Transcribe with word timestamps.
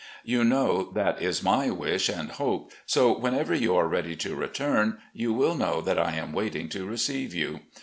You 0.23 0.43
know 0.43 0.89
that 0.95 1.21
is 1.21 1.43
my 1.43 1.69
wish 1.69 2.09
and 2.09 2.31
hope, 2.31 2.71
so 2.87 3.15
whenever 3.15 3.53
you 3.53 3.75
are 3.75 3.87
ready 3.87 4.15
to 4.15 4.33
return 4.33 4.97
you 5.13 5.31
will 5.31 5.53
know 5.53 5.79
that 5.79 5.99
I 5.99 6.15
am 6.15 6.33
waiting 6.33 6.69
to 6.69 6.87
receive• 6.87 7.29
you. 7.35 7.59